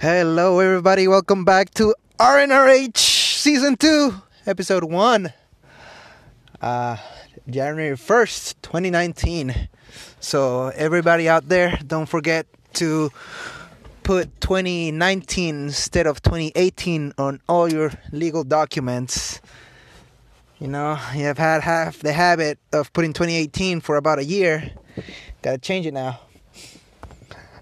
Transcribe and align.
Hello, 0.00 0.60
everybody. 0.60 1.08
Welcome 1.08 1.44
back 1.44 1.74
to 1.74 1.92
RNRH 2.20 2.96
Season 2.96 3.76
2, 3.76 4.14
Episode 4.46 4.84
1. 4.84 5.32
Uh, 6.62 6.96
January 7.50 7.96
1st, 7.96 8.54
2019. 8.62 9.68
So, 10.20 10.68
everybody 10.68 11.28
out 11.28 11.48
there, 11.48 11.76
don't 11.84 12.06
forget 12.06 12.46
to 12.74 13.10
put 14.04 14.40
2019 14.40 15.64
instead 15.64 16.06
of 16.06 16.22
2018 16.22 17.14
on 17.18 17.40
all 17.48 17.68
your 17.68 17.90
legal 18.12 18.44
documents. 18.44 19.40
You 20.60 20.68
know, 20.68 20.96
you 21.12 21.24
have 21.24 21.38
had 21.38 21.62
half 21.62 21.98
the 21.98 22.12
habit 22.12 22.60
of 22.72 22.92
putting 22.92 23.12
2018 23.12 23.80
for 23.80 23.96
about 23.96 24.20
a 24.20 24.24
year. 24.24 24.70
Gotta 25.42 25.58
change 25.58 25.86
it 25.86 25.94
now. 25.94 26.20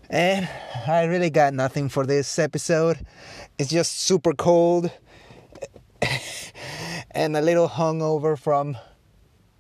And 0.09 0.49
I 0.87 1.05
really 1.05 1.31
got 1.31 1.53
nothing 1.53 1.89
for 1.89 2.07
this 2.07 2.39
episode. 2.39 3.05
It's 3.59 3.71
just 3.71 4.01
super 4.01 4.33
cold 4.35 4.91
and 7.11 7.37
a 7.37 7.41
little 7.41 7.69
hungover 7.69 8.39
from 8.39 8.77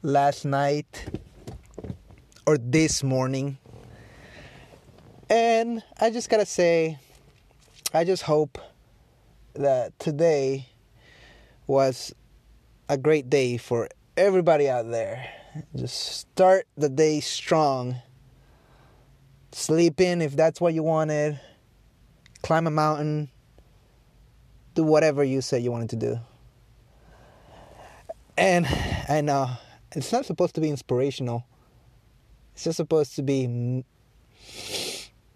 last 0.02 0.45
night 0.45 1.07
or 2.47 2.59
this 2.59 3.02
morning. 3.02 3.59
And 5.29 5.83
I 6.01 6.11
just 6.11 6.30
gotta 6.30 6.47
say, 6.47 6.99
I 7.93 8.05
just 8.05 8.23
hope 8.23 8.59
that 9.55 9.99
today 9.99 10.69
was 11.66 12.15
a 12.88 12.97
great 12.97 13.29
day 13.29 13.57
for 13.57 13.88
everybody 14.16 14.69
out 14.69 14.88
there. 14.88 15.29
Just 15.74 16.21
start 16.21 16.69
the 16.77 16.88
day 16.88 17.19
strong 17.19 17.97
sleep 19.53 20.01
in 20.01 20.23
if 20.23 20.37
that's 20.37 20.61
what 20.61 20.75
you 20.75 20.83
wanted, 20.83 21.41
climb 22.43 22.67
a 22.67 22.71
mountain, 22.71 23.31
do 24.75 24.83
whatever 24.83 25.25
you 25.25 25.41
said 25.41 25.63
you 25.63 25.73
wanted 25.73 25.91
to 25.91 25.97
do. 25.97 26.21
And 28.37 28.66
and 29.09 29.27
know 29.27 29.51
it's 29.93 30.13
not 30.13 30.27
supposed 30.27 30.55
to 30.57 30.61
be 30.61 30.69
inspirational. 30.69 31.45
It's 32.55 32.65
just 32.65 32.77
supposed 32.77 33.16
to 33.16 33.23
be 33.23 33.85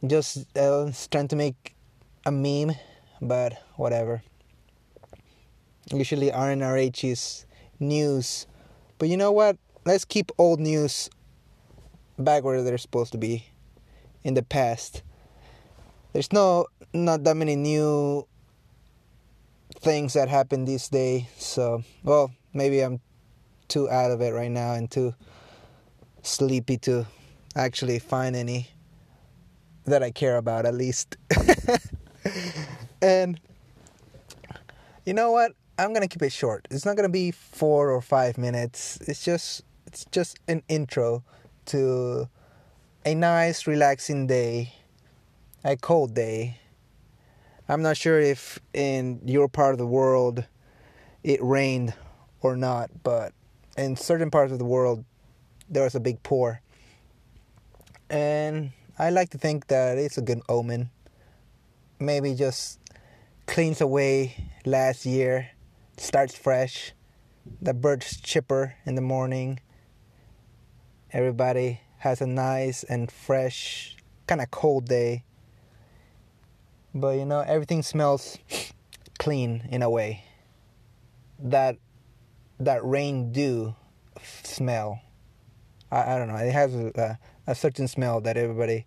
just 0.06 0.46
uh, 0.56 0.90
trying 1.10 1.28
to 1.28 1.36
make 1.36 1.74
a 2.26 2.32
meme, 2.32 2.72
but 3.20 3.54
whatever. 3.76 4.22
Usually 5.92 6.30
RNRH 6.30 7.10
is 7.10 7.46
news, 7.78 8.46
but 8.98 9.08
you 9.08 9.16
know 9.16 9.32
what? 9.32 9.56
Let's 9.84 10.04
keep 10.04 10.30
old 10.38 10.60
news 10.60 11.10
back 12.18 12.44
where 12.44 12.62
they're 12.62 12.78
supposed 12.78 13.12
to 13.12 13.18
be 13.18 13.49
in 14.24 14.34
the 14.34 14.42
past. 14.42 15.02
There's 16.12 16.32
no 16.32 16.66
not 16.92 17.24
that 17.24 17.36
many 17.36 17.56
new 17.56 18.26
things 19.78 20.14
that 20.14 20.28
happen 20.28 20.64
this 20.64 20.88
day. 20.88 21.28
So, 21.36 21.84
well, 22.02 22.32
maybe 22.52 22.80
I'm 22.80 23.00
too 23.68 23.88
out 23.88 24.10
of 24.10 24.20
it 24.20 24.30
right 24.30 24.50
now 24.50 24.74
and 24.74 24.90
too 24.90 25.14
sleepy 26.22 26.76
to 26.78 27.06
actually 27.56 27.98
find 27.98 28.34
any 28.36 28.68
that 29.84 30.02
I 30.02 30.10
care 30.10 30.36
about 30.36 30.66
at 30.66 30.74
least. 30.74 31.16
and 33.02 33.40
you 35.06 35.14
know 35.14 35.30
what? 35.30 35.52
I'm 35.78 35.94
going 35.94 36.02
to 36.02 36.08
keep 36.08 36.22
it 36.22 36.32
short. 36.32 36.68
It's 36.70 36.84
not 36.84 36.96
going 36.96 37.08
to 37.08 37.12
be 37.12 37.30
4 37.30 37.90
or 37.90 38.02
5 38.02 38.36
minutes. 38.36 38.98
It's 39.02 39.24
just 39.24 39.62
it's 39.86 40.04
just 40.12 40.38
an 40.46 40.62
intro 40.68 41.24
to 41.66 42.28
a 43.04 43.14
nice, 43.14 43.66
relaxing 43.66 44.26
day, 44.26 44.74
a 45.64 45.74
cold 45.76 46.14
day. 46.14 46.58
I'm 47.66 47.80
not 47.80 47.96
sure 47.96 48.20
if 48.20 48.58
in 48.74 49.22
your 49.24 49.48
part 49.48 49.72
of 49.72 49.78
the 49.78 49.86
world 49.86 50.44
it 51.24 51.42
rained 51.42 51.94
or 52.42 52.56
not, 52.56 52.90
but 53.02 53.32
in 53.76 53.96
certain 53.96 54.30
parts 54.30 54.52
of 54.52 54.58
the 54.58 54.66
world 54.66 55.04
there 55.70 55.84
was 55.84 55.94
a 55.94 56.00
big 56.00 56.22
pour. 56.22 56.60
And 58.10 58.72
I 58.98 59.10
like 59.10 59.30
to 59.30 59.38
think 59.38 59.68
that 59.68 59.96
it's 59.96 60.18
a 60.18 60.22
good 60.22 60.42
omen. 60.48 60.90
Maybe 61.98 62.34
just 62.34 62.80
cleans 63.46 63.80
away 63.80 64.50
last 64.66 65.06
year, 65.06 65.50
starts 65.96 66.36
fresh. 66.36 66.92
The 67.62 67.72
birds 67.72 68.20
chipper 68.20 68.74
in 68.84 68.94
the 68.94 69.00
morning. 69.00 69.60
Everybody 71.12 71.80
has 72.00 72.20
a 72.22 72.26
nice 72.26 72.82
and 72.82 73.10
fresh, 73.10 73.94
kind 74.26 74.40
of 74.40 74.50
cold 74.50 74.86
day. 74.86 75.22
But 76.94 77.18
you 77.18 77.26
know, 77.26 77.40
everything 77.40 77.82
smells 77.82 78.38
clean 79.18 79.68
in 79.70 79.82
a 79.82 79.90
way. 79.90 80.24
That 81.38 81.76
that 82.58 82.84
rain 82.84 83.32
dew 83.32 83.74
smell. 84.42 85.02
I, 85.90 86.14
I 86.14 86.18
don't 86.18 86.28
know. 86.28 86.36
It 86.36 86.52
has 86.52 86.74
a, 86.74 87.18
a 87.46 87.54
certain 87.54 87.86
smell 87.86 88.20
that 88.22 88.36
everybody 88.36 88.86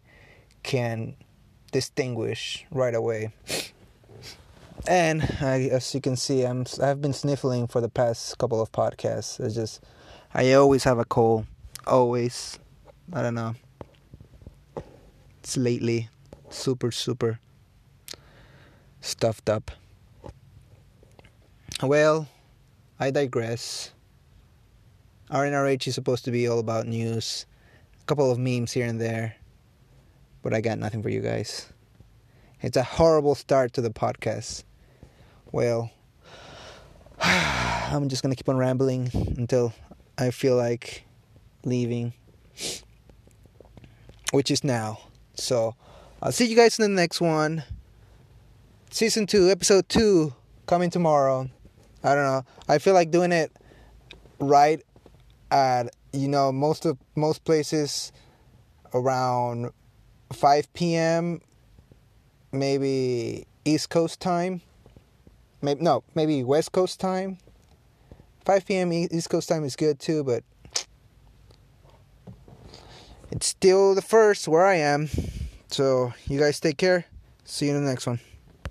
can 0.64 1.16
distinguish 1.72 2.66
right 2.72 2.96
away. 2.96 3.32
And 4.88 5.22
I, 5.40 5.70
as 5.72 5.94
you 5.94 6.02
can 6.02 6.16
see, 6.16 6.44
I'm 6.44 6.66
I've 6.82 7.00
been 7.00 7.14
sniffling 7.14 7.68
for 7.68 7.80
the 7.80 7.90
past 7.90 8.38
couple 8.40 8.60
of 8.60 8.72
podcasts. 8.72 9.40
It's 9.40 9.54
just 9.54 9.82
I 10.34 10.54
always 10.54 10.84
have 10.84 10.98
a 10.98 11.06
cold, 11.06 11.46
always. 11.86 12.58
I 13.12 13.22
don't 13.22 13.36
know. 13.36 13.56
It's 15.40 15.58
lately 15.58 16.10
super, 16.50 16.92
super 16.92 17.40
stuffed 19.02 19.50
up. 19.50 19.72
Well, 21.82 22.28
I 23.00 23.12
digress. 23.12 23.92
RNRH 25.30 25.88
is 25.88 25.96
supposed 25.96 26.26
to 26.26 26.32
be 26.32 26.48
all 26.48 26.60
about 26.60 26.88
news, 26.88 27.46
a 28.02 28.06
couple 28.06 28.32
of 28.32 28.38
memes 28.38 28.72
here 28.72 28.86
and 28.86 29.02
there, 29.02 29.36
but 30.42 30.54
I 30.54 30.62
got 30.62 30.80
nothing 30.80 31.02
for 31.02 31.10
you 31.10 31.20
guys. 31.20 31.68
It's 32.62 32.78
a 32.78 32.84
horrible 32.84 33.36
start 33.36 33.74
to 33.74 33.82
the 33.82 33.90
podcast. 33.90 34.64
Well, 35.52 35.92
I'm 37.20 38.08
just 38.08 38.24
gonna 38.24 38.36
keep 38.36 38.48
on 38.48 38.58
rambling 38.58 39.12
until 39.38 39.74
I 40.18 40.32
feel 40.32 40.56
like 40.56 41.04
leaving 41.66 42.14
which 44.34 44.50
is 44.50 44.64
now. 44.64 45.00
So 45.36 45.76
I'll 46.22 46.32
see 46.32 46.46
you 46.46 46.56
guys 46.56 46.80
in 46.80 46.84
the 46.84 47.02
next 47.02 47.22
one. 47.22 47.64
Season 48.90 49.28
2, 49.28 49.50
episode 49.50 49.88
2, 49.90 50.34
coming 50.66 50.90
tomorrow. 50.90 51.50
I 52.04 52.16
don't 52.16 52.24
know. 52.24 52.44
I 52.68 52.80
feel 52.80 52.96
like 52.96 53.12
doing 53.12 53.32
it 53.32 53.52
right 54.40 54.82
at, 55.52 55.96
you 56.12 56.28
know, 56.28 56.52
most 56.52 56.86
of 56.86 56.98
most 57.16 57.44
places 57.46 58.12
around 58.94 59.72
5 60.32 60.74
p.m. 60.74 61.40
maybe 62.52 63.46
East 63.66 63.92
Coast 63.92 64.20
time. 64.20 64.62
Maybe 65.62 65.82
no, 65.82 66.04
maybe 66.16 66.44
West 66.44 66.72
Coast 66.72 67.00
time. 67.00 67.38
5 68.46 68.66
p.m. 68.66 68.92
East 68.92 69.30
Coast 69.30 69.48
time 69.48 69.64
is 69.64 69.76
good 69.76 70.00
too, 70.00 70.24
but 70.24 70.44
it's 73.34 73.48
still 73.48 73.96
the 73.96 74.02
first 74.02 74.48
where 74.48 74.64
I 74.64 74.76
am. 74.76 75.10
So, 75.70 76.14
you 76.28 76.40
guys 76.40 76.60
take 76.60 76.78
care. 76.78 77.06
See 77.46 77.66
you 77.66 77.76
in 77.76 77.84
the 77.84 77.90
next 77.90 78.06
one. 78.06 78.20